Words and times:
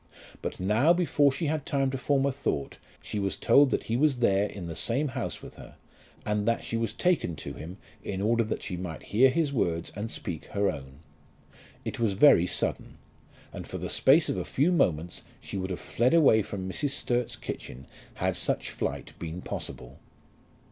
But 0.41 0.59
now 0.59 0.93
before 0.93 1.31
she 1.31 1.45
had 1.45 1.63
time 1.63 1.91
to 1.91 1.95
form 1.99 2.25
a 2.25 2.31
thought, 2.31 2.79
she 3.03 3.19
was 3.19 3.35
told 3.35 3.69
that 3.69 3.83
he 3.83 3.95
was 3.95 4.17
there 4.17 4.47
in 4.47 4.65
the 4.65 4.75
same 4.75 5.09
house 5.09 5.43
with 5.43 5.57
her, 5.57 5.75
and 6.25 6.47
that 6.47 6.63
she 6.63 6.75
was 6.75 6.91
taken 6.91 7.35
to 7.35 7.53
him 7.53 7.77
in 8.03 8.19
order 8.19 8.43
that 8.45 8.63
she 8.63 8.77
might 8.77 9.03
hear 9.13 9.29
his 9.29 9.53
words 9.53 9.91
and 9.95 10.09
speak 10.09 10.45
her 10.45 10.71
own. 10.71 11.01
It 11.85 11.99
was 11.99 12.13
very 12.13 12.47
sudden; 12.47 12.97
and 13.53 13.67
for 13.67 13.77
the 13.77 13.89
space 13.89 14.27
of 14.27 14.37
a 14.37 14.43
few 14.43 14.71
moments 14.71 15.21
she 15.39 15.55
would 15.55 15.69
have 15.69 15.79
fled 15.79 16.15
away 16.15 16.41
from 16.41 16.67
Mrs. 16.67 16.89
Sturt's 16.89 17.35
kitchen 17.35 17.85
had 18.15 18.35
such 18.35 18.71
flight 18.71 19.13
been 19.19 19.39
possible. 19.43 19.99